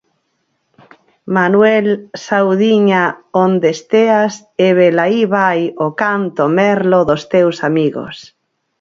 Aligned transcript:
Manuel: 1.35 1.87
saudiña 2.25 3.03
onde 3.45 3.67
esteas 3.77 4.33
e 4.65 4.67
velaí 4.79 5.21
vai 5.37 5.59
o 5.85 5.87
canto 6.01 6.43
merlo 6.59 6.99
dos 7.09 7.21
teus 7.33 7.57
amigos. 7.69 8.15